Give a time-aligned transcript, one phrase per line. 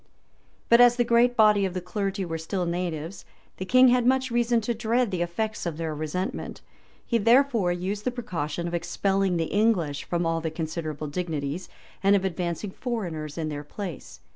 [0.67, 3.23] But as the great body of the clergy were still natives,
[3.57, 6.61] the king had much reason to dread the effects of their resentment;
[7.05, 11.69] he therefore used the precaution of expelling the English from all the considerable dignities,
[12.01, 14.21] and of advancing foreigners in their place.